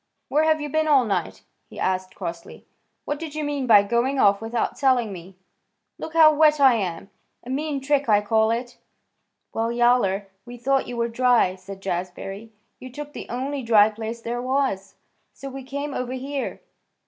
"Where 0.29 0.45
have 0.45 0.59
you 0.59 0.67
been 0.67 0.87
all 0.87 1.05
night?" 1.05 1.43
he 1.69 1.77
asked 1.79 2.15
crossly. 2.15 2.65
"What 3.05 3.19
did 3.19 3.35
you 3.35 3.43
mean 3.43 3.67
by 3.67 3.83
going 3.83 4.17
off 4.17 4.41
without 4.41 4.75
telling 4.75 5.13
me? 5.13 5.35
Look 5.99 6.13
how 6.15 6.33
wet 6.33 6.59
I 6.59 6.73
am! 6.73 7.11
A 7.43 7.51
mean 7.51 7.79
trick, 7.81 8.09
I 8.09 8.19
call 8.21 8.49
it." 8.49 8.79
"Well, 9.53 9.71
Yowler, 9.71 10.27
we 10.43 10.57
thought 10.57 10.87
you 10.87 10.97
were 10.97 11.07
dry," 11.07 11.53
said 11.53 11.81
Jazbury. 11.83 12.49
"You 12.79 12.91
took 12.91 13.13
the 13.13 13.29
only 13.29 13.61
dry 13.61 13.91
place 13.91 14.21
there 14.23 14.41
was, 14.41 14.95
so 15.33 15.49
we 15.51 15.61
came 15.61 15.93
over 15.93 16.13
here." 16.13 16.61